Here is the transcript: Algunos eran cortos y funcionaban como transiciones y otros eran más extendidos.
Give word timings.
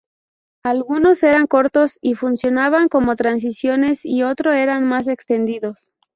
Algunos 0.63 1.21
eran 1.21 1.45
cortos 1.45 1.99
y 2.01 2.15
funcionaban 2.15 2.89
como 2.89 3.15
transiciones 3.15 3.99
y 4.03 4.23
otros 4.23 4.55
eran 4.55 4.83
más 4.87 5.07
extendidos. 5.07 5.91